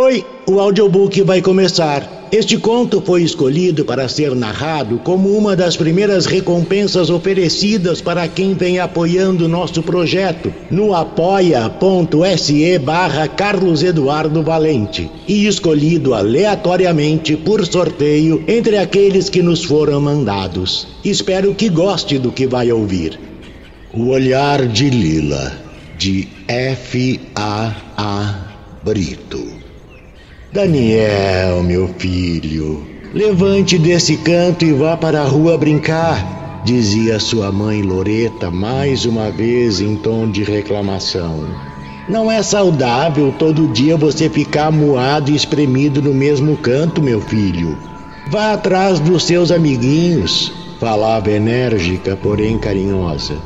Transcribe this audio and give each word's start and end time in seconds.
Oi, 0.00 0.24
o 0.46 0.60
audiobook 0.60 1.22
vai 1.22 1.42
começar. 1.42 2.28
Este 2.30 2.56
conto 2.56 3.02
foi 3.04 3.24
escolhido 3.24 3.84
para 3.84 4.08
ser 4.08 4.32
narrado 4.32 5.00
como 5.00 5.36
uma 5.36 5.56
das 5.56 5.76
primeiras 5.76 6.24
recompensas 6.24 7.10
oferecidas 7.10 8.00
para 8.00 8.28
quem 8.28 8.54
vem 8.54 8.78
apoiando 8.78 9.48
nosso 9.48 9.82
projeto 9.82 10.54
no 10.70 10.94
apoia.se 10.94 12.78
barra 12.78 13.26
Carlos 13.26 13.82
Eduardo 13.82 14.40
Valente 14.40 15.10
e 15.26 15.48
escolhido 15.48 16.14
aleatoriamente 16.14 17.36
por 17.36 17.66
sorteio 17.66 18.44
entre 18.46 18.78
aqueles 18.78 19.28
que 19.28 19.42
nos 19.42 19.64
foram 19.64 20.00
mandados. 20.00 20.86
Espero 21.04 21.56
que 21.56 21.68
goste 21.68 22.20
do 22.20 22.30
que 22.30 22.46
vai 22.46 22.70
ouvir. 22.70 23.18
O 23.92 24.10
Olhar 24.10 24.64
de 24.64 24.90
Lila, 24.90 25.52
de 25.98 26.28
F. 26.46 27.20
A. 27.34 27.74
A. 27.96 28.34
Brito. 28.84 29.57
Daniel, 30.50 31.62
meu 31.62 31.88
filho, 31.98 32.82
levante 33.12 33.76
desse 33.76 34.16
canto 34.16 34.64
e 34.64 34.72
vá 34.72 34.96
para 34.96 35.20
a 35.20 35.24
rua 35.24 35.58
brincar, 35.58 36.62
dizia 36.64 37.20
sua 37.20 37.52
mãe 37.52 37.82
Loreta 37.82 38.50
mais 38.50 39.04
uma 39.04 39.30
vez 39.30 39.78
em 39.78 39.94
tom 39.96 40.30
de 40.30 40.42
reclamação. 40.42 41.46
Não 42.08 42.32
é 42.32 42.42
saudável 42.42 43.30
todo 43.38 43.68
dia 43.68 43.94
você 43.98 44.30
ficar 44.30 44.70
moado 44.72 45.30
e 45.30 45.36
espremido 45.36 46.00
no 46.00 46.14
mesmo 46.14 46.56
canto, 46.56 47.02
meu 47.02 47.20
filho. 47.20 47.76
Vá 48.30 48.54
atrás 48.54 48.98
dos 49.00 49.24
seus 49.24 49.50
amiguinhos, 49.50 50.50
falava 50.80 51.30
enérgica, 51.30 52.16
porém 52.16 52.56
carinhosa. 52.56 53.36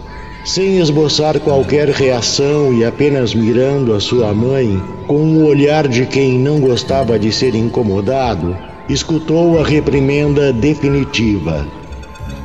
Sem 0.45 0.81
esboçar 0.81 1.39
qualquer 1.39 1.89
reação 1.89 2.75
e 2.75 2.85
apenas 2.85 3.33
mirando 3.33 3.95
a 3.95 4.01
sua 4.01 4.35
mãe, 4.35 4.83
com 5.07 5.37
o 5.37 5.45
olhar 5.45 5.87
de 5.87 6.05
quem 6.05 6.37
não 6.37 6.59
gostava 6.59 7.17
de 7.17 7.31
ser 7.31 7.55
incomodado, 7.55 8.57
escutou 8.89 9.61
a 9.61 9.65
reprimenda 9.65 10.53
definitiva. 10.53 11.65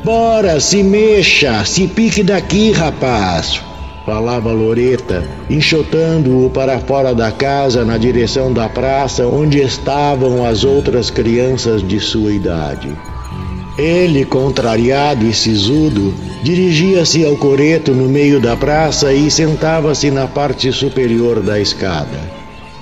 Bora, 0.04 0.60
se 0.60 0.84
mexa, 0.84 1.66
se 1.66 1.88
pique 1.88 2.22
daqui, 2.22 2.72
rapaz! 2.72 3.62
Falava 4.06 4.54
Loreta, 4.54 5.28
enxotando-o 5.50 6.50
para 6.52 6.80
fora 6.80 7.16
da 7.16 7.32
casa 7.32 7.84
na 7.84 7.98
direção 7.98 8.54
da 8.54 8.70
praça 8.70 9.28
onde 9.28 9.60
estavam 9.60 10.46
as 10.46 10.64
outras 10.64 11.10
crianças 11.10 11.86
de 11.86 12.00
sua 12.00 12.32
idade. 12.32 12.96
Ele, 13.78 14.26
contrariado 14.26 15.24
e 15.24 15.34
sisudo, 15.34 16.12
dirigia-se 16.42 17.24
ao 17.24 17.38
coreto 17.38 17.94
no 17.94 18.10
meio 18.10 18.40
da 18.40 18.58
praça 18.58 19.14
e 19.14 19.30
sentava-se 19.30 20.10
na 20.10 20.26
parte 20.26 20.72
superior 20.72 21.42
da 21.42 21.60
escada. 21.60 22.38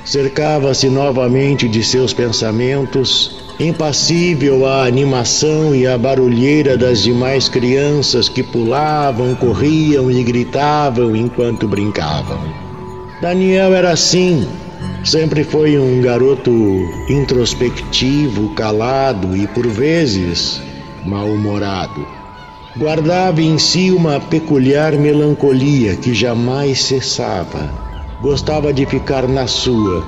Cercava-se 0.05 0.87
novamente 0.87 1.67
de 1.67 1.83
seus 1.83 2.13
pensamentos, 2.13 3.43
impassível 3.59 4.65
à 4.65 4.85
animação 4.85 5.75
e 5.75 5.85
à 5.85 5.97
barulheira 5.97 6.77
das 6.77 7.03
demais 7.03 7.49
crianças 7.49 8.29
que 8.29 8.41
pulavam, 8.41 9.35
corriam 9.35 10.09
e 10.09 10.23
gritavam 10.23 11.13
enquanto 11.13 11.67
brincavam. 11.67 12.39
Daniel 13.21 13.73
era 13.73 13.91
assim, 13.91 14.47
sempre 15.03 15.43
foi 15.43 15.77
um 15.77 15.99
garoto 16.01 16.51
introspectivo, 17.09 18.53
calado 18.55 19.35
e, 19.35 19.47
por 19.47 19.67
vezes, 19.67 20.61
mal-humorado. 21.05 22.05
Guardava 22.77 23.41
em 23.41 23.57
si 23.57 23.91
uma 23.91 24.19
peculiar 24.19 24.93
melancolia 24.93 25.95
que 25.95 26.13
jamais 26.13 26.83
cessava. 26.83 27.69
Gostava 28.21 28.73
de 28.73 28.85
ficar 28.85 29.27
na 29.27 29.47
sua, 29.47 30.03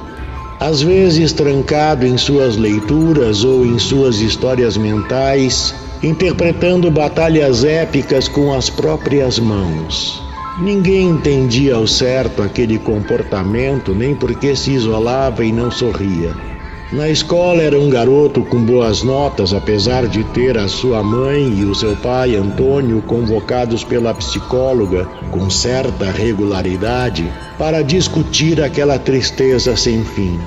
às 0.59 0.81
vezes 0.81 1.31
trancado 1.31 2.06
em 2.06 2.17
suas 2.17 2.58
leituras 2.58 3.44
ou 3.44 3.66
em 3.66 3.78
suas 3.78 4.20
histórias 4.20 4.76
mentais, 4.76 5.73
interpretando 6.02 6.89
batalhas 6.89 7.64
épicas 7.64 8.28
com 8.28 8.54
as 8.54 8.70
próprias 8.70 9.38
mãos. 9.38 10.22
Ninguém 10.60 11.10
entendia 11.10 11.76
ao 11.76 11.86
certo 11.86 12.42
aquele 12.42 12.80
comportamento, 12.80 13.93
nem 13.93 14.16
porque 14.16 14.55
se 14.55 14.72
isolava 14.72 15.45
e 15.45 15.52
não 15.52 15.70
sorria. 15.70 16.57
Na 16.89 17.09
escola 17.09 17.61
era 17.61 17.77
um 17.77 17.89
garoto 17.89 18.43
com 18.43 18.64
boas 18.64 19.03
notas, 19.03 19.53
apesar 19.53 20.08
de 20.08 20.23
ter 20.23 20.58
a 20.58 20.70
sua 20.70 21.03
mãe 21.03 21.59
e 21.59 21.65
o 21.65 21.75
seu 21.75 21.98
pai, 21.98 22.33
Antônio, 22.37 23.02
convocados 23.02 23.83
pela 23.83 24.14
psicóloga 24.14 25.05
com 25.30 25.49
certa 25.49 26.09
regularidade 26.09 27.30
para 27.58 27.81
discutir 27.81 28.61
aquela 28.61 28.98
tristeza 28.98 29.75
sem 29.75 30.02
fim. 30.05 30.39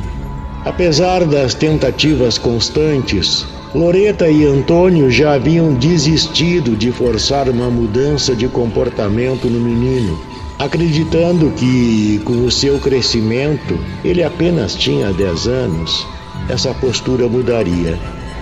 Apesar 0.64 1.26
das 1.26 1.52
tentativas 1.52 2.38
constantes, 2.38 3.46
Loreta 3.74 4.30
e 4.30 4.46
Antônio 4.46 5.10
já 5.10 5.34
haviam 5.34 5.74
desistido 5.74 6.74
de 6.74 6.90
forçar 6.90 7.50
uma 7.50 7.68
mudança 7.68 8.34
de 8.34 8.48
comportamento 8.48 9.46
no 9.46 9.60
menino, 9.60 10.18
acreditando 10.58 11.50
que, 11.50 12.18
com 12.24 12.46
o 12.46 12.50
seu 12.50 12.78
crescimento, 12.78 13.78
ele 14.02 14.22
apenas 14.22 14.74
tinha 14.74 15.12
10 15.12 15.46
anos 15.46 16.19
essa 16.50 16.74
postura 16.74 17.28
mudaria. 17.28 17.96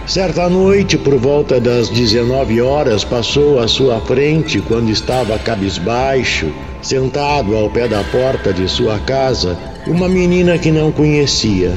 Certa 0.06 0.48
noite, 0.48 0.96
por 0.96 1.16
volta 1.18 1.60
das 1.60 1.90
19 1.90 2.62
horas, 2.62 3.04
passou 3.04 3.58
à 3.58 3.68
sua 3.68 4.00
frente 4.00 4.58
quando 4.60 4.88
estava 4.88 5.38
cabisbaixo, 5.38 6.50
sentado 6.80 7.54
ao 7.54 7.68
pé 7.68 7.86
da 7.86 8.02
porta 8.04 8.50
de 8.50 8.66
sua 8.66 8.98
casa, 9.00 9.58
uma 9.86 10.08
menina 10.08 10.56
que 10.56 10.70
não 10.70 10.90
conhecia. 10.90 11.74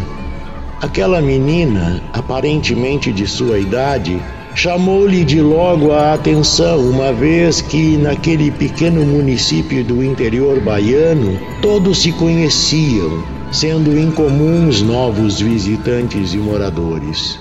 Aquela 0.82 1.22
menina, 1.22 2.02
aparentemente 2.14 3.12
de 3.12 3.28
sua 3.28 3.60
idade, 3.60 4.18
chamou-lhe 4.56 5.26
de 5.26 5.42
logo 5.42 5.92
a 5.92 6.14
atenção, 6.14 6.80
uma 6.90 7.12
vez 7.12 7.62
que 7.62 7.98
naquele 7.98 8.50
pequeno 8.50 9.06
município 9.06 9.84
do 9.84 10.02
interior 10.02 10.62
baiano 10.62 11.38
todos 11.62 12.02
se 12.02 12.14
conheciam 12.14 13.41
sendo 13.52 14.00
incomuns 14.00 14.82
novos 14.82 15.42
visitantes 15.42 16.34
e 16.34 16.38
moradores. 16.38 17.38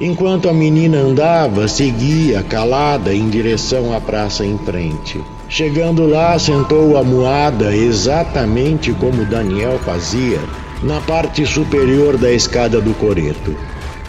Enquanto 0.00 0.48
a 0.48 0.52
menina 0.52 0.98
andava, 0.98 1.66
seguia 1.68 2.42
calada 2.42 3.14
em 3.14 3.30
direção 3.30 3.94
à 3.94 4.00
praça 4.00 4.44
em 4.44 4.58
frente. 4.58 5.20
Chegando 5.48 6.06
lá, 6.06 6.38
sentou 6.38 6.98
a 6.98 7.04
moada 7.04 7.74
exatamente 7.74 8.92
como 8.92 9.24
Daniel 9.24 9.78
fazia, 9.78 10.40
na 10.82 11.00
parte 11.00 11.46
superior 11.46 12.18
da 12.18 12.30
escada 12.30 12.80
do 12.80 12.92
coreto. 12.94 13.56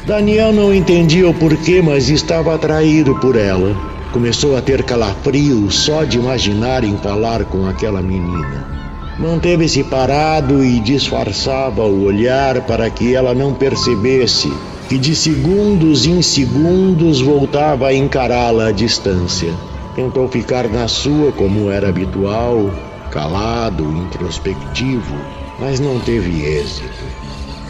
Daniel 0.06 0.52
não 0.52 0.74
entendia 0.74 1.30
o 1.30 1.34
porquê, 1.34 1.82
mas 1.82 2.10
estava 2.10 2.54
atraído 2.54 3.16
por 3.16 3.36
ela. 3.36 3.76
Começou 4.12 4.58
a 4.58 4.62
ter 4.62 4.84
calafrio 4.84 5.70
só 5.72 6.04
de 6.04 6.18
imaginar 6.18 6.84
em 6.84 6.98
falar 6.98 7.46
com 7.46 7.66
aquela 7.68 8.02
menina. 8.02 8.75
Manteve-se 9.18 9.82
parado 9.82 10.62
e 10.62 10.78
disfarçava 10.82 11.86
o 11.86 12.04
olhar 12.04 12.62
para 12.64 12.90
que 12.90 13.16
ela 13.16 13.34
não 13.34 13.54
percebesse 13.54 14.52
que 14.90 14.98
de 14.98 15.16
segundos 15.16 16.06
em 16.06 16.22
segundos 16.22 17.22
voltava 17.22 17.88
a 17.88 17.94
encará-la 17.94 18.68
à 18.68 18.72
distância. 18.74 19.54
Tentou 19.96 20.28
ficar 20.28 20.68
na 20.68 20.90
sua 20.90 21.32
como 21.32 21.72
era 21.72 21.88
habitual, 21.88 22.70
calado, 23.10 23.86
introspectivo, 23.86 25.16
mas 25.62 25.80
não 25.80 25.98
teve 25.98 26.44
êxito. 26.44 27.06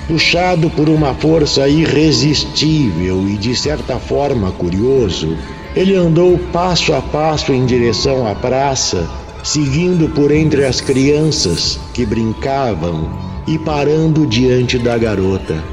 Puxado 0.08 0.72
por 0.72 0.90
uma 0.90 1.14
força 1.14 1.68
irresistível 1.70 3.24
e 3.30 3.38
de 3.38 3.56
certa 3.56 4.00
forma 4.00 4.52
curioso, 4.52 5.38
ele 5.76 5.96
andou 5.96 6.40
passo 6.52 6.92
a 6.94 7.02
passo 7.02 7.54
em 7.54 7.68
direção 7.68 8.28
à 8.28 8.34
praça 8.34 9.08
seguindo 9.46 10.10
por 10.10 10.32
entre 10.32 10.66
as 10.66 10.82
crianças 10.82 11.80
que 11.94 12.04
brincavam 12.04 13.08
e 13.46 13.60
parando 13.60 14.26
diante 14.26 14.80
da 14.80 14.98
garota. 14.98 15.64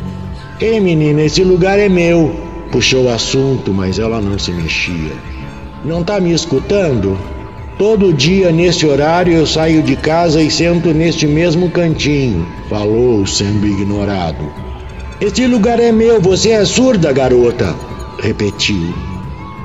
Ei, 0.60 0.78
menina, 0.78 1.22
esse 1.22 1.42
lugar 1.42 1.78
é 1.78 1.88
meu. 1.88 2.36
Puxou 2.70 3.06
o 3.06 3.08
assunto, 3.08 3.72
mas 3.72 3.98
ela 3.98 4.20
não 4.20 4.38
se 4.38 4.52
mexia. 4.52 5.12
Não 5.82 6.04
tá 6.04 6.20
me 6.20 6.34
escutando? 6.34 7.18
Todo 7.78 8.12
dia 8.12 8.52
nesse 8.52 8.84
horário 8.86 9.32
eu 9.32 9.46
saio 9.46 9.82
de 9.82 9.96
casa 9.96 10.42
e 10.42 10.50
sento 10.50 10.92
neste 10.92 11.26
mesmo 11.26 11.70
cantinho, 11.70 12.46
falou, 12.68 13.26
sendo 13.26 13.66
ignorado. 13.66 14.52
Este 15.18 15.46
lugar 15.46 15.80
é 15.80 15.90
meu, 15.90 16.20
você 16.20 16.50
é 16.50 16.64
surda, 16.66 17.10
garota, 17.10 17.74
repetiu. 18.20 19.11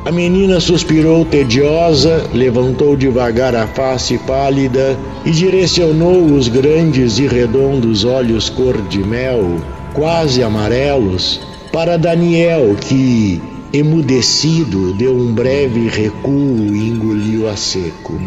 A 0.05 0.11
menina 0.11 0.59
suspirou 0.59 1.25
tediosa, 1.25 2.29
levantou 2.33 2.95
devagar 2.95 3.53
a 3.55 3.67
face 3.67 4.17
pálida 4.19 4.97
e 5.25 5.31
direcionou 5.31 6.23
os 6.33 6.47
grandes 6.47 7.19
e 7.19 7.27
redondos 7.27 8.05
olhos 8.05 8.49
cor 8.49 8.81
de 8.83 8.99
mel, 8.99 9.57
quase 9.94 10.41
amarelos, 10.41 11.41
para 11.73 11.97
Daniel, 11.97 12.75
que, 12.79 13.41
emudecido, 13.73 14.94
deu 14.94 15.13
um 15.13 15.33
breve 15.33 15.89
recuo 15.89 16.73
e 16.73 16.88
engoliu 16.88 17.49
a 17.49 17.57
seco. 17.57 18.17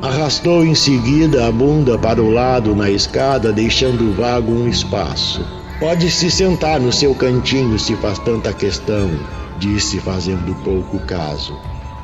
Arrastou 0.00 0.64
em 0.64 0.76
seguida 0.76 1.48
a 1.48 1.50
bunda 1.50 1.98
para 1.98 2.22
o 2.22 2.30
lado 2.30 2.76
na 2.76 2.88
escada, 2.88 3.52
deixando 3.52 4.14
vago 4.14 4.52
um 4.52 4.68
espaço. 4.68 5.44
Pode 5.80 6.10
se 6.10 6.30
sentar 6.30 6.78
no 6.78 6.92
seu 6.92 7.14
cantinho 7.14 7.78
se 7.78 7.96
faz 7.96 8.18
tanta 8.20 8.52
questão, 8.52 9.10
disse, 9.58 9.98
fazendo 9.98 10.54
pouco 10.62 10.98
caso. 11.00 11.56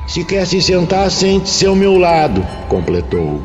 Se 0.07 0.23
quer 0.23 0.45
se 0.45 0.61
sentar, 0.61 1.09
sente-se 1.09 1.65
ao 1.65 1.75
meu 1.75 1.97
lado, 1.97 2.45
completou. 2.67 3.41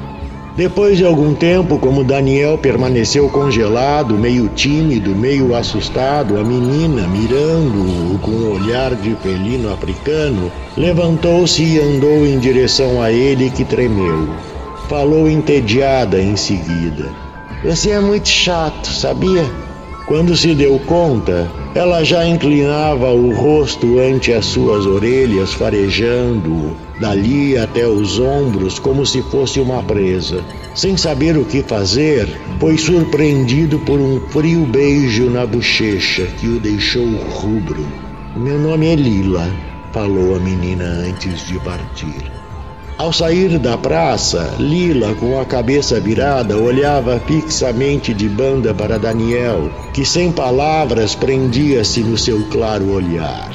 Depois 0.57 0.99
de 0.99 1.07
algum 1.07 1.33
tempo, 1.33 1.79
como 1.79 2.05
Daniel 2.05 2.59
permaneceu 2.59 3.29
congelado, 3.31 4.19
meio 4.19 4.49
tímido, 4.49 5.15
meio 5.17 5.55
assustado, 5.55 6.39
a 6.39 6.45
menina, 6.45 7.07
mirando-o 7.07 8.19
com 8.19 8.31
um 8.31 8.53
olhar 8.53 8.95
de 8.95 9.15
felino 9.17 9.73
africano, 9.73 10.53
levantou-se 10.77 11.62
e 11.62 11.79
andou 11.79 12.27
em 12.27 12.39
direção 12.39 13.01
a 13.01 13.11
ele, 13.11 13.49
que 13.49 13.65
tremeu. 13.65 14.29
Falou 14.89 15.31
entediada 15.31 16.21
em 16.21 16.37
seguida. 16.37 17.09
Você 17.65 17.91
é 17.91 18.01
muito 18.01 18.29
chato, 18.29 18.89
sabia? 18.89 19.70
Quando 20.11 20.37
se 20.37 20.57
deu 20.57 20.77
conta, 20.81 21.49
ela 21.73 22.03
já 22.03 22.27
inclinava 22.27 23.12
o 23.12 23.33
rosto 23.33 24.01
ante 24.01 24.33
as 24.33 24.45
suas 24.45 24.85
orelhas, 24.85 25.53
farejando 25.53 26.77
dali 26.99 27.57
até 27.57 27.87
os 27.87 28.19
ombros 28.19 28.81
como 28.81 29.07
se 29.07 29.23
fosse 29.23 29.61
uma 29.61 29.81
presa. 29.85 30.45
Sem 30.75 30.97
saber 30.97 31.39
o 31.39 31.45
que 31.45 31.62
fazer, 31.62 32.27
foi 32.59 32.77
surpreendido 32.77 33.79
por 33.79 34.01
um 34.01 34.19
frio 34.31 34.67
beijo 34.67 35.31
na 35.31 35.47
bochecha 35.47 36.27
que 36.41 36.49
o 36.49 36.59
deixou 36.59 37.07
rubro. 37.07 37.87
Meu 38.35 38.59
nome 38.59 38.89
é 38.89 38.97
Lila, 38.97 39.49
falou 39.93 40.35
a 40.35 40.41
menina 40.41 40.87
antes 40.87 41.47
de 41.47 41.57
partir. 41.61 42.40
Ao 43.00 43.11
sair 43.14 43.58
da 43.58 43.79
praça, 43.79 44.56
Lila, 44.58 45.14
com 45.14 45.41
a 45.41 45.44
cabeça 45.47 45.99
virada, 45.99 46.58
olhava 46.58 47.19
fixamente 47.20 48.12
de 48.12 48.29
banda 48.29 48.75
para 48.75 48.99
Daniel, 48.99 49.70
que 49.94 50.05
sem 50.05 50.31
palavras 50.31 51.14
prendia-se 51.14 52.00
no 52.00 52.19
seu 52.19 52.44
claro 52.50 52.91
olhar. 52.91 53.50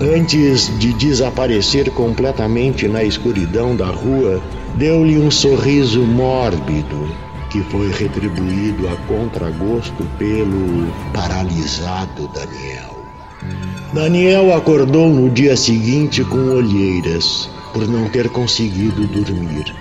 Antes 0.00 0.70
de 0.78 0.92
desaparecer 0.92 1.90
completamente 1.90 2.86
na 2.86 3.02
escuridão 3.02 3.74
da 3.74 3.86
rua, 3.86 4.40
deu-lhe 4.76 5.18
um 5.18 5.32
sorriso 5.32 6.02
mórbido, 6.02 7.08
que 7.50 7.62
foi 7.62 7.90
retribuído 7.90 8.86
a 8.88 8.94
contragosto 9.08 10.04
pelo 10.16 10.92
paralisado 11.12 12.30
Daniel. 12.32 12.94
Daniel 13.92 14.54
acordou 14.54 15.08
no 15.08 15.28
dia 15.28 15.56
seguinte 15.56 16.22
com 16.22 16.50
olheiras 16.50 17.50
por 17.76 17.86
não 17.86 18.08
ter 18.08 18.30
conseguido 18.30 19.06
dormir. 19.06 19.74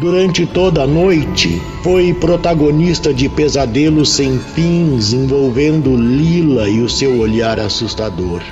Durante 0.00 0.44
toda 0.44 0.82
a 0.82 0.86
noite, 0.86 1.62
foi 1.80 2.12
protagonista 2.12 3.14
de 3.14 3.28
pesadelos 3.28 4.10
sem 4.10 4.36
fins 4.36 5.12
envolvendo 5.12 5.96
Lila 5.96 6.68
e 6.68 6.80
o 6.80 6.88
seu 6.88 7.16
olhar 7.20 7.60
assustador. 7.60 8.42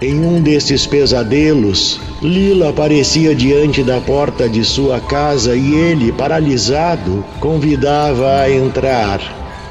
Em 0.00 0.24
um 0.24 0.40
desses 0.40 0.86
pesadelos, 0.86 2.00
Lila 2.22 2.70
aparecia 2.70 3.34
diante 3.34 3.82
da 3.82 4.00
porta 4.00 4.48
de 4.48 4.64
sua 4.64 5.00
casa 5.00 5.56
e 5.56 5.74
ele, 5.74 6.12
paralisado, 6.12 7.24
convidava 7.40 8.42
a 8.42 8.50
entrar, 8.50 9.20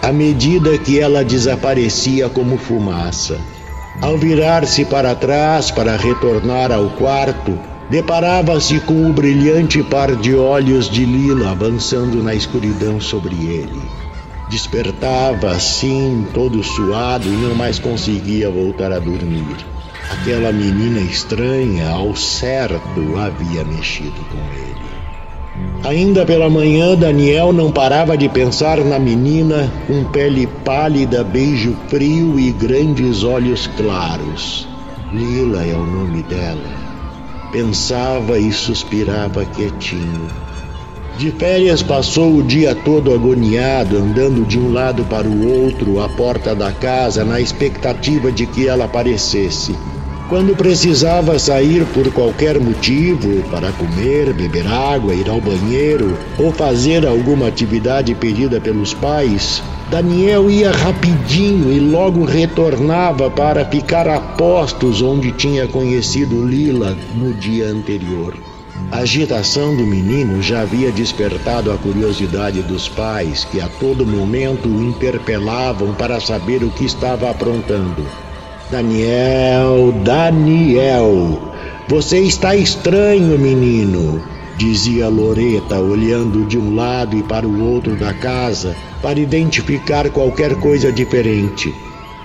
à 0.02 0.12
medida 0.12 0.78
que 0.78 1.00
ela 1.00 1.24
desaparecia 1.24 2.28
como 2.28 2.58
fumaça. 2.58 3.40
Ao 4.02 4.18
virar-se 4.18 4.84
para 4.84 5.16
trás 5.16 5.72
para 5.72 5.96
retornar 5.96 6.74
ao 6.74 6.90
quarto, 6.90 7.58
deparava-se 7.90 8.80
com 8.82 9.10
o 9.10 9.14
brilhante 9.14 9.82
par 9.84 10.16
de 10.16 10.36
olhos 10.36 10.90
de 10.90 11.06
Lila 11.06 11.52
avançando 11.52 12.24
na 12.24 12.36
escuridão 12.36 13.02
sobre 13.02 13.36
ele. 13.36 13.82
Despertava 14.50 15.52
assim, 15.52 16.26
todo 16.34 16.64
suado, 16.64 17.28
e 17.28 17.38
não 17.38 17.56
mais 17.56 17.80
conseguia 17.80 18.50
voltar 18.50 18.92
a 18.92 19.00
dormir. 19.00 19.58
Aquela 20.12 20.52
menina 20.52 21.00
estranha, 21.00 21.90
ao 21.90 22.16
certo, 22.16 23.18
havia 23.18 23.64
mexido 23.64 24.22
com 24.32 24.38
ele. 24.58 24.90
Ainda 25.84 26.26
pela 26.26 26.50
manhã, 26.50 26.96
Daniel 26.96 27.54
não 27.54 27.72
parava 27.72 28.18
de 28.18 28.28
pensar 28.28 28.84
na 28.84 28.98
menina 28.98 29.72
com 29.88 30.04
pele 30.06 30.48
pálida, 30.66 31.24
beijo 31.24 31.76
frio 31.88 32.40
e 32.40 32.52
grandes 32.52 33.24
olhos 33.24 33.68
claros. 33.78 34.68
Lila 35.12 35.64
é 35.64 35.76
o 35.76 35.86
nome 35.86 36.24
dela. 36.24 36.89
Pensava 37.52 38.38
e 38.38 38.52
suspirava 38.52 39.44
quietinho. 39.44 40.28
De 41.18 41.32
férias 41.32 41.82
passou 41.82 42.36
o 42.36 42.44
dia 42.44 42.76
todo 42.76 43.12
agoniado, 43.12 43.98
andando 43.98 44.46
de 44.46 44.60
um 44.60 44.72
lado 44.72 45.04
para 45.06 45.28
o 45.28 45.66
outro 45.66 46.00
à 46.00 46.08
porta 46.08 46.54
da 46.54 46.72
casa 46.72 47.26
na 47.26 47.42
expectativa 47.42 48.32
de 48.32 48.46
que 48.46 48.68
ela 48.68 48.86
aparecesse. 48.86 49.76
Quando 50.30 50.56
precisava 50.56 51.40
sair 51.40 51.86
por 51.88 52.12
qualquer 52.14 52.60
motivo, 52.60 53.42
para 53.50 53.72
comer, 53.72 54.32
beber 54.32 54.68
água, 54.68 55.16
ir 55.16 55.28
ao 55.28 55.42
banheiro 55.42 56.16
ou 56.38 56.54
fazer 56.54 57.04
alguma 57.04 57.48
atividade 57.48 58.14
pedida 58.14 58.62
pelos 58.62 58.94
pais, 58.94 59.64
Daniel 59.90 60.52
ia 60.52 60.72
rapidinho 60.72 61.72
e 61.74 61.80
logo 61.80 62.24
retornava 62.24 63.28
para 63.32 63.66
ficar 63.66 64.08
a 64.08 64.20
postos 64.20 65.02
onde 65.02 65.32
tinha 65.32 65.68
conhecido 65.68 66.46
Lila 66.46 66.96
no 67.16 67.34
dia 67.34 67.66
anterior. 67.70 68.38
A 68.92 69.00
agitação 69.00 69.76
do 69.76 69.84
menino 69.84 70.44
já 70.44 70.62
havia 70.62 70.92
despertado 70.92 71.72
a 71.72 71.78
curiosidade 71.78 72.62
dos 72.62 72.88
pais, 72.88 73.44
que 73.46 73.60
a 73.60 73.68
todo 73.68 74.06
momento 74.06 74.70
o 74.70 74.84
interpelavam 74.84 75.96
para 75.96 76.20
saber 76.20 76.64
o 76.64 76.70
que 76.70 76.86
estava 76.86 77.32
aprontando. 77.32 78.06
Daniel, 78.70 79.92
Daniel, 80.04 81.52
você 81.88 82.20
está 82.20 82.56
estranho, 82.56 83.40
menino, 83.40 84.22
dizia 84.60 85.08
Loreta, 85.08 85.80
olhando 85.80 86.46
de 86.46 86.58
um 86.58 86.76
lado 86.76 87.18
e 87.18 87.24
para 87.24 87.48
o 87.48 87.64
outro 87.64 87.96
da 87.96 88.14
casa 88.14 88.76
para 89.02 89.18
identificar 89.18 90.10
qualquer 90.10 90.56
coisa 90.56 90.92
diferente. 90.92 91.74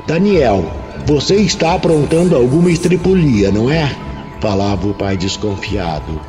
Daniel, 0.04 0.68
você 1.06 1.36
está 1.36 1.74
aprontando 1.74 2.34
alguma 2.34 2.72
estripulia, 2.72 3.52
não 3.52 3.70
é? 3.70 3.88
falava 4.40 4.88
o 4.88 4.92
pai 4.92 5.16
desconfiado. 5.16 6.20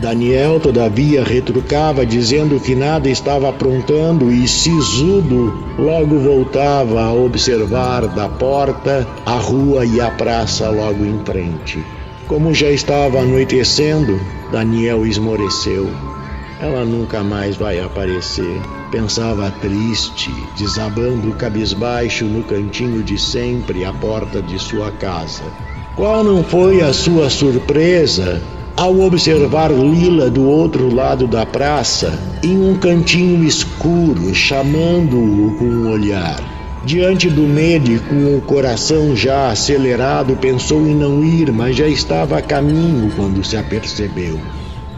Daniel, 0.00 0.58
todavia, 0.58 1.22
retrucava, 1.22 2.06
dizendo 2.06 2.58
que 2.58 2.74
nada 2.74 3.10
estava 3.10 3.50
aprontando 3.50 4.32
e, 4.32 4.48
sisudo, 4.48 5.62
logo 5.78 6.18
voltava 6.18 7.02
a 7.02 7.12
observar 7.12 8.08
da 8.08 8.30
porta 8.30 9.06
a 9.26 9.34
rua 9.34 9.84
e 9.84 10.00
a 10.00 10.10
praça 10.10 10.70
logo 10.70 11.04
em 11.04 11.22
frente. 11.22 11.84
Como 12.30 12.54
já 12.54 12.70
estava 12.70 13.18
anoitecendo, 13.18 14.20
Daniel 14.52 15.04
esmoreceu. 15.04 15.90
Ela 16.60 16.84
nunca 16.84 17.24
mais 17.24 17.56
vai 17.56 17.80
aparecer, 17.80 18.62
pensava 18.92 19.50
triste, 19.50 20.30
desabando 20.56 21.34
cabisbaixo 21.34 22.24
no 22.26 22.44
cantinho 22.44 23.02
de 23.02 23.18
sempre 23.18 23.84
à 23.84 23.92
porta 23.92 24.40
de 24.40 24.60
sua 24.60 24.92
casa. 24.92 25.42
Qual 25.96 26.22
não 26.22 26.44
foi 26.44 26.80
a 26.82 26.92
sua 26.92 27.28
surpresa 27.28 28.40
ao 28.76 29.00
observar 29.00 29.72
Lila 29.72 30.30
do 30.30 30.44
outro 30.48 30.94
lado 30.94 31.26
da 31.26 31.44
praça, 31.44 32.16
em 32.44 32.56
um 32.56 32.78
cantinho 32.78 33.42
escuro, 33.42 34.32
chamando-o 34.32 35.56
com 35.58 35.64
um 35.64 35.90
olhar. 35.90 36.49
Diante 36.84 37.28
do 37.28 37.42
medo 37.42 37.92
e 37.92 37.98
com 37.98 38.36
o 38.36 38.40
coração 38.40 39.14
já 39.14 39.50
acelerado, 39.50 40.34
pensou 40.36 40.86
em 40.86 40.94
não 40.94 41.22
ir, 41.22 41.52
mas 41.52 41.76
já 41.76 41.86
estava 41.86 42.38
a 42.38 42.42
caminho 42.42 43.12
quando 43.16 43.44
se 43.44 43.56
apercebeu. 43.56 44.40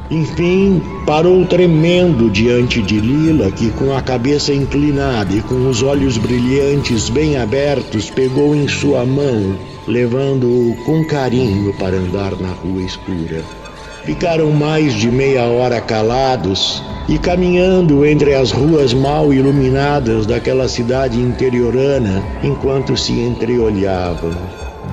Enfim, 0.09 0.81
parou 1.05 1.45
tremendo 1.47 2.31
diante 2.31 2.83
de 2.83 3.01
Lila, 3.01 3.51
que 3.51 3.71
com 3.71 3.97
a 3.97 4.03
cabeça 4.03 4.53
inclinada 4.53 5.35
e 5.35 5.41
com 5.41 5.69
os 5.69 5.83
olhos 5.83 6.19
brilhantes 6.19 7.09
bem 7.09 7.37
abertos, 7.37 8.11
pegou 8.11 8.55
em 8.55 8.69
sua 8.69 9.05
mão, 9.05 9.57
levando-o 9.89 10.77
com 10.85 11.05
carinho 11.07 11.73
para 11.75 11.97
andar 11.97 12.39
na 12.39 12.51
rua 12.51 12.83
escura. 12.83 13.62
Ficaram 14.05 14.51
mais 14.51 14.95
de 14.95 15.09
meia 15.11 15.45
hora 15.45 15.81
calados 15.81 16.83
e 17.09 17.19
caminhando 17.19 18.05
entre 18.05 18.35
as 18.35 18.51
ruas 18.51 18.93
mal 18.93 19.33
iluminadas 19.33 20.27
daquela 20.27 20.69
cidade 20.69 21.21
interiorana 21.21 22.23
enquanto 22.43 22.97
se 22.97 23.13
entreolhavam. 23.13 24.33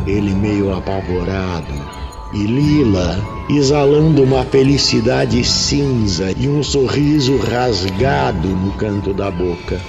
Ele 0.06 0.34
meio 0.36 0.72
apavorado 0.72 1.74
e 2.32 2.44
Lila 2.44 3.18
exalando 3.50 4.22
uma 4.22 4.44
felicidade 4.46 5.44
cinza 5.44 6.32
e 6.38 6.48
um 6.48 6.62
sorriso 6.62 7.38
rasgado 7.38 8.48
no 8.48 8.74
canto 8.74 9.12
da 9.12 9.32
boca. 9.32 9.80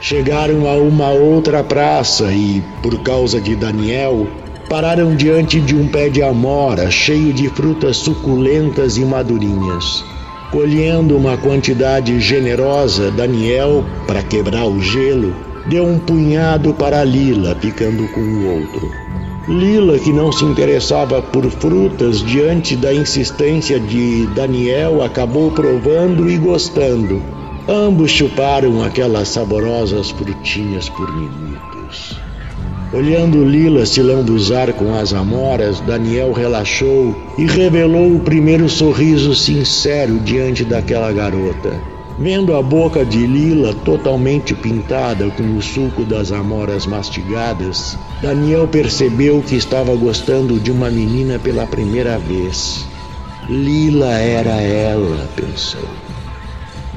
Chegaram 0.00 0.66
a 0.66 0.76
uma 0.76 1.10
outra 1.10 1.62
praça 1.62 2.32
e, 2.32 2.62
por 2.82 3.02
causa 3.02 3.40
de 3.40 3.54
Daniel, 3.54 4.26
pararam 4.68 5.14
diante 5.14 5.60
de 5.60 5.74
um 5.74 5.86
pé 5.88 6.08
de 6.08 6.22
amora 6.22 6.90
cheio 6.90 7.32
de 7.32 7.48
frutas 7.48 7.96
suculentas 7.98 8.96
e 8.96 9.04
madurinhas. 9.04 10.04
Colhendo 10.50 11.16
uma 11.16 11.36
quantidade 11.36 12.18
generosa, 12.20 13.10
Daniel, 13.10 13.84
para 14.06 14.22
quebrar 14.22 14.66
o 14.66 14.80
gelo, 14.80 15.34
deu 15.66 15.84
um 15.84 15.98
punhado 15.98 16.72
para 16.74 17.04
Lila, 17.04 17.56
ficando 17.60 18.06
com 18.08 18.20
o 18.20 18.60
outro. 18.60 18.90
Lila, 19.48 19.98
que 19.98 20.12
não 20.12 20.32
se 20.32 20.44
interessava 20.44 21.22
por 21.22 21.48
frutas 21.50 22.20
diante 22.20 22.74
da 22.74 22.92
insistência 22.92 23.78
de 23.78 24.26
Daniel, 24.34 25.02
acabou 25.02 25.52
provando 25.52 26.28
e 26.28 26.36
gostando. 26.36 27.22
Ambos 27.68 28.10
chuparam 28.10 28.82
aquelas 28.82 29.28
saborosas 29.28 30.10
frutinhas 30.10 30.88
por 30.88 31.12
minutos. 31.14 32.25
Olhando 32.92 33.44
Lila 33.44 33.84
se 33.84 34.00
lambuzar 34.00 34.72
com 34.72 34.94
as 34.94 35.12
amoras, 35.12 35.80
Daniel 35.80 36.32
relaxou 36.32 37.16
e 37.36 37.44
revelou 37.44 38.14
o 38.14 38.20
primeiro 38.20 38.68
sorriso 38.68 39.34
sincero 39.34 40.20
diante 40.20 40.64
daquela 40.64 41.12
garota. 41.12 41.80
Vendo 42.18 42.54
a 42.54 42.62
boca 42.62 43.04
de 43.04 43.26
Lila 43.26 43.74
totalmente 43.74 44.54
pintada 44.54 45.28
com 45.30 45.56
o 45.56 45.60
suco 45.60 46.04
das 46.04 46.30
amoras 46.30 46.86
mastigadas, 46.86 47.98
Daniel 48.22 48.68
percebeu 48.68 49.42
que 49.42 49.56
estava 49.56 49.94
gostando 49.96 50.58
de 50.58 50.70
uma 50.70 50.88
menina 50.88 51.40
pela 51.40 51.66
primeira 51.66 52.18
vez. 52.18 52.86
Lila 53.48 54.12
era 54.14 54.62
ela, 54.62 55.28
pensou. 55.34 55.88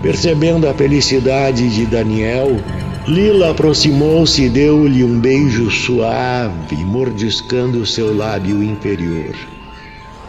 Percebendo 0.01 0.69
a 0.69 0.73
felicidade 0.73 1.67
de 1.67 1.85
Daniel, 1.85 2.55
Lila 3.07 3.51
aproximou-se 3.51 4.43
e 4.43 4.49
deu-lhe 4.49 5.03
um 5.03 5.19
beijo 5.19 5.71
suave, 5.71 6.75
mordiscando 6.85 7.85
seu 7.85 8.15
lábio 8.15 8.61
inferior. 8.61 9.35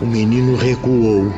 O 0.00 0.06
menino 0.06 0.56
recuou 0.56 1.30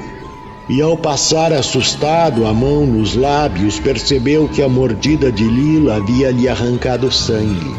e, 0.69 0.81
ao 0.81 0.97
passar 0.97 1.53
assustado 1.53 2.47
a 2.47 2.55
mão 2.55 2.87
nos 2.87 3.17
lábios, 3.17 3.81
percebeu 3.81 4.49
que 4.49 4.63
a 4.63 4.69
mordida 4.69 5.33
de 5.33 5.45
Lila 5.45 5.97
havia 5.97 6.31
lhe 6.31 6.49
arrancado 6.49 7.11
sangue. 7.11 7.75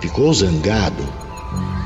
Ficou 0.00 0.32
zangado. 0.32 1.04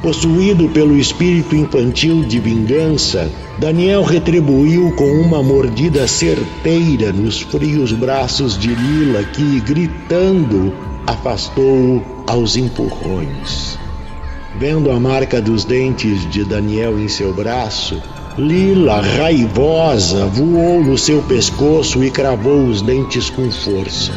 Possuído 0.03 0.69
pelo 0.69 0.97
espírito 0.97 1.57
infantil 1.57 2.23
de 2.23 2.38
vingança, 2.38 3.29
Daniel 3.59 4.05
retribuiu 4.05 4.93
com 4.93 5.11
uma 5.21 5.43
mordida 5.43 6.07
certeira 6.07 7.12
nos 7.12 7.41
frios 7.41 7.91
braços 7.93 8.57
de 8.57 8.69
Lila, 8.69 9.25
que, 9.25 9.59
gritando, 9.61 10.73
afastou-o 11.09 12.05
aos 12.27 12.55
empurrões. 12.57 13.79
Vendo 14.59 14.91
a 14.91 15.00
marca 15.00 15.41
dos 15.41 15.65
dentes 15.65 16.29
de 16.31 16.45
Daniel 16.45 16.99
em 16.99 17.09
seu 17.09 17.33
braço, 17.33 18.03
Lila, 18.37 19.00
raivosa, 19.00 20.27
voou 20.27 20.85
no 20.85 20.99
seu 20.99 21.23
pescoço 21.23 22.05
e 22.05 22.11
cravou 22.11 22.62
os 22.67 22.83
dentes 22.83 23.31
com 23.31 23.50
força. 23.50 24.12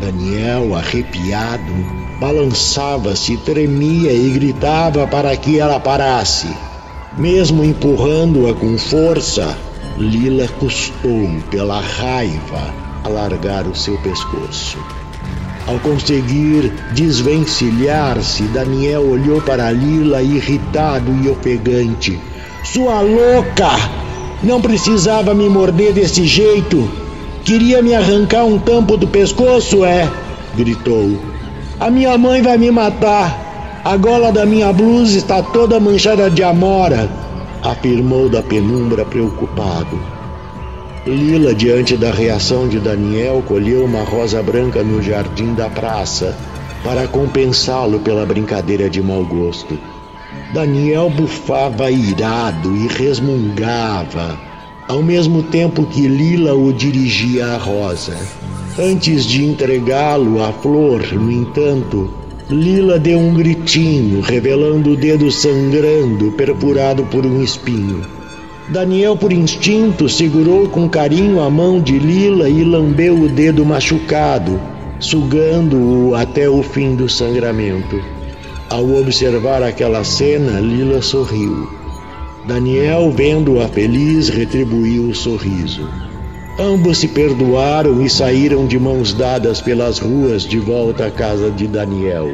Daniel, 0.00 0.76
arrepiado, 0.76 1.72
balançava-se, 2.20 3.36
tremia 3.38 4.12
e 4.12 4.30
gritava 4.30 5.08
para 5.08 5.36
que 5.36 5.58
ela 5.58 5.80
parasse. 5.80 6.48
Mesmo 7.18 7.64
empurrando-a 7.64 8.54
com 8.54 8.78
força, 8.78 9.56
Lila 9.98 10.46
custou, 10.60 11.28
pela 11.50 11.80
raiva, 11.80 12.72
alargar 13.02 13.66
o 13.66 13.74
seu 13.74 13.98
pescoço. 13.98 14.78
Ao 15.66 15.78
conseguir 15.78 16.72
desvencilhar-se, 16.92 18.42
Daniel 18.44 19.08
olhou 19.08 19.40
para 19.40 19.70
Lila 19.70 20.22
irritado 20.22 21.10
e 21.22 21.28
ofegante. 21.28 22.20
Sua 22.62 23.00
louca! 23.00 23.70
Não 24.42 24.60
precisava 24.60 25.32
me 25.32 25.48
morder 25.48 25.94
desse 25.94 26.26
jeito. 26.26 26.90
Queria 27.44 27.80
me 27.80 27.94
arrancar 27.94 28.44
um 28.44 28.58
tampo 28.58 28.96
do 28.96 29.06
pescoço, 29.06 29.84
é? 29.84 30.10
gritou. 30.54 31.18
A 31.80 31.90
minha 31.90 32.16
mãe 32.18 32.42
vai 32.42 32.58
me 32.58 32.70
matar. 32.70 33.80
A 33.84 33.96
gola 33.96 34.30
da 34.32 34.44
minha 34.44 34.72
blusa 34.72 35.16
está 35.16 35.42
toda 35.42 35.80
manchada 35.80 36.30
de 36.30 36.42
amora, 36.42 37.10
afirmou 37.62 38.28
da 38.28 38.42
penumbra 38.42 39.04
preocupado. 39.04 40.13
Lila, 41.06 41.54
diante 41.54 41.98
da 41.98 42.10
reação 42.10 42.66
de 42.66 42.80
Daniel, 42.80 43.42
colheu 43.46 43.84
uma 43.84 44.02
rosa 44.02 44.42
branca 44.42 44.82
no 44.82 45.02
jardim 45.02 45.52
da 45.52 45.68
praça 45.68 46.34
para 46.82 47.06
compensá-lo 47.06 48.00
pela 48.00 48.24
brincadeira 48.24 48.88
de 48.88 49.02
mau 49.02 49.22
gosto. 49.22 49.78
Daniel 50.54 51.10
bufava 51.10 51.90
irado 51.90 52.74
e 52.74 52.86
resmungava, 52.86 54.40
ao 54.88 55.02
mesmo 55.02 55.42
tempo 55.42 55.84
que 55.84 56.08
Lila 56.08 56.54
o 56.54 56.72
dirigia 56.72 57.48
à 57.48 57.58
rosa. 57.58 58.16
Antes 58.78 59.26
de 59.26 59.44
entregá-lo 59.44 60.42
à 60.42 60.52
flor, 60.54 61.02
no 61.12 61.30
entanto, 61.30 62.10
Lila 62.48 62.98
deu 62.98 63.18
um 63.18 63.34
gritinho, 63.34 64.22
revelando 64.22 64.92
o 64.92 64.96
dedo 64.96 65.30
sangrando, 65.30 66.32
perfurado 66.32 67.04
por 67.04 67.26
um 67.26 67.42
espinho. 67.42 68.13
Daniel, 68.68 69.14
por 69.14 69.30
instinto, 69.30 70.08
segurou 70.08 70.66
com 70.68 70.88
carinho 70.88 71.38
a 71.40 71.50
mão 71.50 71.82
de 71.82 71.98
Lila 71.98 72.48
e 72.48 72.64
lambeu 72.64 73.14
o 73.20 73.28
dedo 73.28 73.62
machucado, 73.62 74.58
sugando-o 74.98 76.14
até 76.14 76.48
o 76.48 76.62
fim 76.62 76.94
do 76.94 77.06
sangramento. 77.06 78.02
Ao 78.70 78.88
observar 78.96 79.62
aquela 79.62 80.02
cena, 80.02 80.60
Lila 80.60 81.02
sorriu. 81.02 81.68
Daniel, 82.46 83.10
vendo-a 83.10 83.68
feliz, 83.68 84.30
retribuiu 84.30 85.10
o 85.10 85.14
sorriso. 85.14 85.86
Ambos 86.58 86.98
se 86.98 87.08
perdoaram 87.08 88.00
e 88.02 88.08
saíram 88.08 88.66
de 88.66 88.78
mãos 88.78 89.12
dadas 89.12 89.60
pelas 89.60 89.98
ruas 89.98 90.42
de 90.42 90.58
volta 90.58 91.06
à 91.06 91.10
casa 91.10 91.50
de 91.50 91.66
Daniel. 91.66 92.32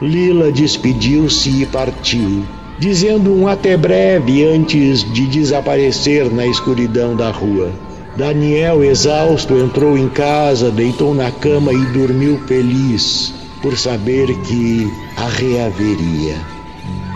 Lila 0.00 0.52
despediu-se 0.52 1.62
e 1.62 1.66
partiu 1.66 2.44
dizendo 2.78 3.32
um 3.32 3.48
até 3.48 3.76
breve 3.76 4.44
antes 4.44 5.02
de 5.12 5.26
desaparecer 5.26 6.32
na 6.32 6.46
escuridão 6.46 7.16
da 7.16 7.30
rua. 7.30 7.70
Daniel, 8.16 8.82
exausto, 8.82 9.54
entrou 9.58 9.96
em 9.96 10.08
casa, 10.08 10.70
deitou 10.70 11.14
na 11.14 11.30
cama 11.30 11.72
e 11.72 11.84
dormiu 11.86 12.38
feliz 12.46 13.34
por 13.60 13.76
saber 13.76 14.34
que 14.42 14.90
a 15.16 15.28
reaveria. 15.28 16.36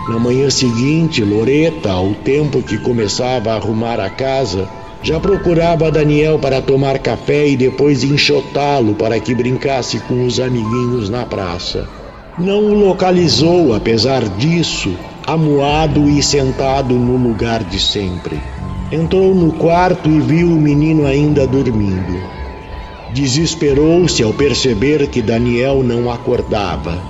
Na 0.09 0.19
manhã 0.19 0.50
seguinte, 0.50 1.23
Loreta, 1.23 1.90
ao 1.90 2.12
tempo 2.14 2.62
que 2.62 2.76
começava 2.79 3.52
a 3.52 3.57
arrumar 3.57 4.00
a 4.00 4.11
casa, 4.11 4.69
já 5.02 5.19
procurava 5.19 5.90
Daniel 5.90 6.38
para 6.38 6.61
tomar 6.61 6.99
café 6.99 7.49
e 7.49 7.57
depois 7.57 8.02
enxotá-lo 8.02 8.95
para 8.95 9.19
que 9.19 9.35
brincasse 9.35 10.00
com 10.00 10.26
os 10.26 10.38
amiguinhos 10.38 11.09
na 11.09 11.25
praça. 11.25 11.88
Não 12.38 12.64
o 12.64 12.75
localizou, 12.75 13.75
apesar 13.75 14.23
disso, 14.37 14.95
amuado 15.30 16.10
e 16.10 16.20
sentado 16.20 16.92
no 16.96 17.16
lugar 17.16 17.62
de 17.62 17.78
sempre. 17.78 18.40
Entrou 18.90 19.32
no 19.32 19.52
quarto 19.52 20.10
e 20.10 20.18
viu 20.18 20.49
o 20.49 20.60
menino 20.60 21.06
ainda 21.06 21.46
dormindo. 21.46 22.20
Desesperou-se 23.14 24.20
ao 24.25 24.32
perceber 24.32 25.06
que 25.06 25.22
Daniel 25.22 25.84
não 25.84 26.10
acordava. 26.10 27.00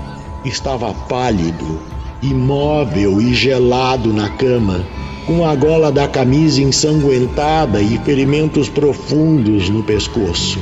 Estava 0.45 0.93
pálido, 0.93 1.81
imóvel 2.21 3.23
e 3.23 3.33
gelado 3.33 4.13
na 4.13 4.29
cama, 4.29 4.85
com 5.27 5.47
a 5.47 5.55
gola 5.55 5.91
da 5.91 6.07
camisa 6.07 6.61
ensanguentada 6.61 7.81
e 7.81 7.97
ferimentos 8.01 8.69
profundos 8.69 9.71
no 9.71 9.83
pescoço. 9.83 10.59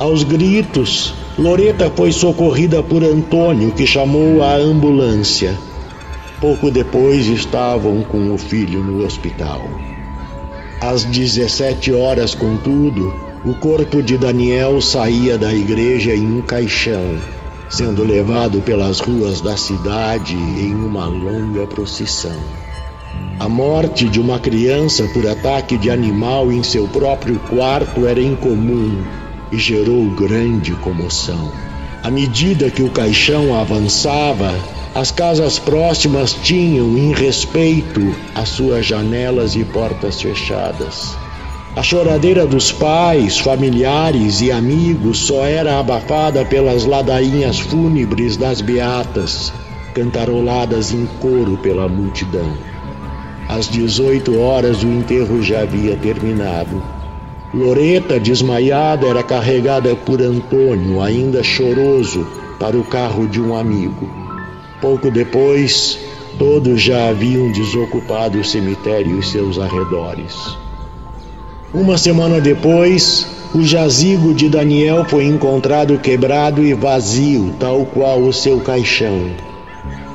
Aos 0.00 0.24
gritos, 0.24 1.14
Loreta 1.38 1.92
foi 1.94 2.10
socorrida 2.10 2.82
por 2.82 3.04
Antônio, 3.04 3.70
que 3.70 3.86
chamou 3.86 4.42
a 4.42 4.56
ambulância. 4.56 5.56
Pouco 6.46 6.70
depois 6.70 7.26
estavam 7.26 8.04
com 8.04 8.32
o 8.32 8.38
filho 8.38 8.78
no 8.80 9.04
hospital. 9.04 9.68
Às 10.80 11.02
17 11.02 11.92
horas, 11.92 12.36
contudo, 12.36 13.12
o 13.44 13.52
corpo 13.54 14.00
de 14.00 14.16
Daniel 14.16 14.80
saía 14.80 15.36
da 15.36 15.52
igreja 15.52 16.14
em 16.14 16.38
um 16.38 16.40
caixão, 16.40 17.18
sendo 17.68 18.04
levado 18.04 18.62
pelas 18.62 19.00
ruas 19.00 19.40
da 19.40 19.56
cidade 19.56 20.36
em 20.36 20.72
uma 20.72 21.06
longa 21.06 21.66
procissão. 21.66 22.38
A 23.40 23.48
morte 23.48 24.08
de 24.08 24.20
uma 24.20 24.38
criança 24.38 25.02
por 25.12 25.26
ataque 25.26 25.76
de 25.76 25.90
animal 25.90 26.52
em 26.52 26.62
seu 26.62 26.86
próprio 26.86 27.40
quarto 27.50 28.06
era 28.06 28.22
incomum 28.22 29.02
e 29.50 29.58
gerou 29.58 30.08
grande 30.10 30.74
comoção. 30.74 31.65
À 32.06 32.10
medida 32.10 32.70
que 32.70 32.84
o 32.84 32.88
caixão 32.88 33.52
avançava, 33.52 34.54
as 34.94 35.10
casas 35.10 35.58
próximas 35.58 36.34
tinham, 36.34 36.96
em 36.96 37.12
respeito, 37.12 38.14
as 38.32 38.48
suas 38.50 38.86
janelas 38.86 39.56
e 39.56 39.64
portas 39.64 40.22
fechadas. 40.22 41.16
A 41.74 41.82
choradeira 41.82 42.46
dos 42.46 42.70
pais, 42.70 43.38
familiares 43.38 44.40
e 44.40 44.52
amigos 44.52 45.18
só 45.18 45.44
era 45.44 45.80
abafada 45.80 46.44
pelas 46.44 46.84
ladainhas 46.84 47.58
fúnebres 47.58 48.36
das 48.36 48.60
beatas, 48.60 49.52
cantaroladas 49.92 50.92
em 50.92 51.06
coro 51.18 51.56
pela 51.56 51.88
multidão. 51.88 52.56
Às 53.48 53.68
18 53.68 54.38
horas 54.38 54.84
o 54.84 54.86
enterro 54.86 55.42
já 55.42 55.62
havia 55.62 55.96
terminado. 55.96 56.80
Loreta, 57.56 58.20
desmaiada, 58.20 59.06
era 59.06 59.22
carregada 59.22 59.96
por 59.96 60.20
Antônio, 60.20 61.00
ainda 61.00 61.42
choroso, 61.42 62.26
para 62.60 62.76
o 62.76 62.84
carro 62.84 63.26
de 63.26 63.40
um 63.40 63.56
amigo. 63.56 64.06
Pouco 64.78 65.10
depois, 65.10 65.98
todos 66.38 66.82
já 66.82 67.08
haviam 67.08 67.50
desocupado 67.52 68.38
o 68.38 68.44
cemitério 68.44 69.18
e 69.18 69.22
seus 69.22 69.58
arredores. 69.58 70.34
Uma 71.72 71.96
semana 71.96 72.42
depois, 72.42 73.26
o 73.54 73.62
jazigo 73.62 74.34
de 74.34 74.50
Daniel 74.50 75.06
foi 75.08 75.24
encontrado 75.24 75.98
quebrado 75.98 76.62
e 76.62 76.74
vazio, 76.74 77.54
tal 77.58 77.86
qual 77.86 78.20
o 78.20 78.34
seu 78.34 78.60
caixão. 78.60 79.30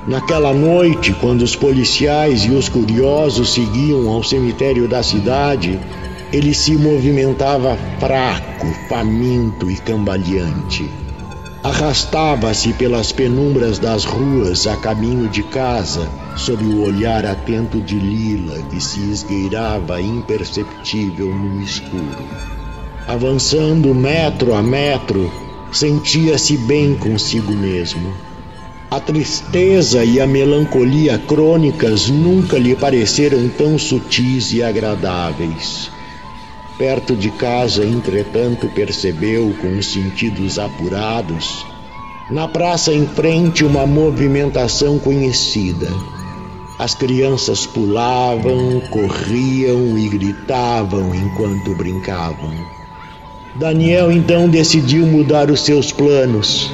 Naquela 0.08 0.54
noite, 0.54 1.12
quando 1.20 1.42
os 1.42 1.56
policiais 1.56 2.44
e 2.46 2.52
os 2.52 2.70
curiosos 2.70 3.52
seguiam 3.52 4.08
ao 4.10 4.24
cemitério 4.24 4.88
da 4.88 5.02
cidade, 5.02 5.80
ele 6.32 6.54
se 6.54 6.78
movimentava 6.78 7.78
fraco, 8.00 8.68
faminto 8.88 9.70
e 9.70 9.76
cambaleante. 9.76 10.90
Arrastava-se 11.62 12.74
pelas 12.74 13.12
penumbras 13.12 13.78
das 13.78 14.06
ruas 14.06 14.66
a 14.66 14.78
caminho 14.78 15.28
de 15.28 15.44
casa, 15.44 16.10
sob 16.36 16.64
o 16.64 16.84
olhar 16.84 17.26
atento 17.26 17.82
de 17.82 18.00
Lila, 18.00 18.64
que 18.70 18.82
se 18.82 19.00
esgueirava 19.12 20.02
imperceptível 20.02 21.28
no 21.28 21.62
escuro. 21.62 22.26
Avançando 23.08 23.94
metro 23.94 24.56
a 24.56 24.64
metro, 24.64 25.32
sentia-se 25.72 26.56
bem 26.58 26.96
consigo 26.96 27.52
mesmo. 27.52 28.12
A 28.90 29.00
tristeza 29.00 30.04
e 30.04 30.20
a 30.20 30.26
melancolia 30.26 31.18
crônicas 31.18 32.08
nunca 32.10 32.58
lhe 32.58 32.76
pareceram 32.76 33.50
tão 33.50 33.78
sutis 33.78 34.52
e 34.54 34.64
agradáveis. 34.64 35.92
Perto 36.78 37.16
de 37.16 37.30
casa, 37.32 37.86
entretanto, 37.86 38.68
percebeu, 38.70 39.54
com 39.62 39.78
os 39.78 39.88
sentidos 39.88 40.58
apurados, 40.58 41.66
na 42.30 42.48
praça 42.48 42.94
em 42.94 43.06
frente 43.06 43.64
uma 43.64 43.86
movimentação 43.86 44.98
conhecida. 44.98 45.88
As 46.80 46.96
crianças 46.96 47.66
pulavam, 47.68 48.82
corriam 48.90 49.98
e 49.98 50.10
gritavam 50.10 51.14
enquanto 51.14 51.76
brincavam. 51.76 52.52
Daniel 53.56 54.12
então 54.12 54.50
decidiu 54.50 55.06
mudar 55.06 55.52
os 55.52 55.62
seus 55.62 55.92
planos 55.92 56.72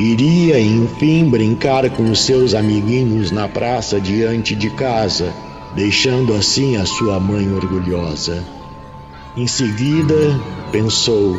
Iria, 0.00 0.58
enfim, 0.58 1.28
brincar 1.28 1.90
com 1.90 2.10
os 2.10 2.20
seus 2.20 2.54
amiguinhos 2.54 3.30
na 3.30 3.46
praça 3.46 4.00
diante 4.00 4.54
de 4.54 4.70
casa, 4.70 5.30
deixando 5.74 6.32
assim 6.32 6.76
a 6.76 6.86
sua 6.86 7.20
mãe 7.20 7.52
orgulhosa. 7.52 8.42
Em 9.36 9.46
seguida, 9.46 10.40
pensou, 10.72 11.38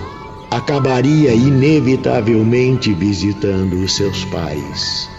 acabaria 0.49 1.33
inevitavelmente 1.33 2.93
visitando 2.93 3.73
os 3.83 3.93
seus 3.93 4.23
pais. 4.25 5.09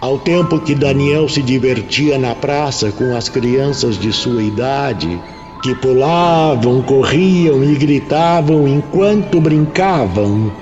Ao 0.00 0.16
tempo 0.16 0.60
que 0.60 0.72
Daniel 0.72 1.28
se 1.28 1.42
divertia 1.42 2.16
na 2.16 2.32
praça 2.32 2.92
com 2.92 3.16
as 3.16 3.28
crianças 3.28 3.98
de 3.98 4.12
sua 4.12 4.40
idade, 4.40 5.20
que 5.60 5.74
pulavam, 5.74 6.80
corriam 6.82 7.64
e 7.64 7.74
gritavam 7.74 8.68
enquanto 8.68 9.40
brincavam, 9.40 10.52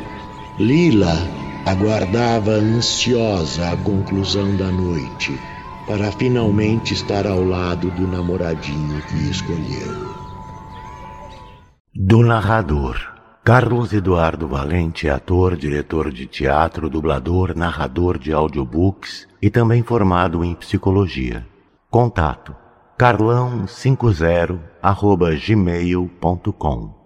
Lila 0.59 1.29
aguardava 1.67 2.53
ansiosa 2.53 3.69
a 3.71 3.77
conclusão 3.77 4.57
da 4.57 4.71
noite 4.71 5.39
para 5.87 6.11
finalmente 6.11 6.95
estar 6.95 7.27
ao 7.27 7.45
lado 7.45 7.91
do 7.91 8.07
namoradinho 8.07 9.03
que 9.03 9.29
escolheu. 9.29 10.14
Do 11.97 12.25
narrador. 12.25 12.99
Carlos 13.45 13.93
Eduardo 13.93 14.49
Valente 14.49 15.07
é 15.07 15.11
ator, 15.13 15.57
diretor 15.57 16.11
de 16.11 16.27
teatro, 16.27 16.91
dublador, 16.91 17.57
narrador 17.57 18.19
de 18.19 18.33
audiobooks 18.33 19.29
e 19.41 19.49
também 19.49 19.81
formado 19.81 20.45
em 20.45 20.57
psicologia. 20.57 21.47
Contato 21.89 22.57
carlão50 22.99 24.59
gmail.com 25.47 27.04